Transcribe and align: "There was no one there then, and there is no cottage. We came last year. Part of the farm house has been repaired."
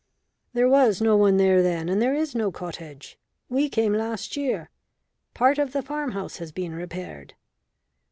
"There 0.53 0.67
was 0.67 0.99
no 0.99 1.15
one 1.15 1.37
there 1.37 1.61
then, 1.61 1.87
and 1.87 2.01
there 2.01 2.15
is 2.15 2.33
no 2.33 2.51
cottage. 2.51 3.19
We 3.49 3.69
came 3.69 3.93
last 3.93 4.35
year. 4.35 4.71
Part 5.35 5.59
of 5.59 5.73
the 5.73 5.83
farm 5.83 6.13
house 6.13 6.37
has 6.37 6.51
been 6.51 6.73
repaired." 6.73 7.35